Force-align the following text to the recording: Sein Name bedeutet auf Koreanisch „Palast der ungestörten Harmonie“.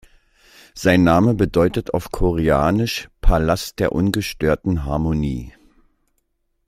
Sein 0.73 1.03
Name 1.03 1.35
bedeutet 1.35 1.93
auf 1.93 2.11
Koreanisch 2.11 3.09
„Palast 3.21 3.77
der 3.77 3.91
ungestörten 3.91 4.83
Harmonie“. 4.83 5.53